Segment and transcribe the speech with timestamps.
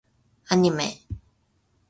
[0.47, 0.97] アニメ